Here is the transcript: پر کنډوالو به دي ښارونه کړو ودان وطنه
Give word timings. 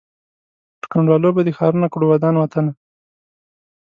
پر 0.79 0.87
کنډوالو 0.91 1.29
به 1.35 1.41
دي 1.45 1.51
ښارونه 1.57 1.87
کړو 1.93 2.05
ودان 2.09 2.35
وطنه 2.37 2.71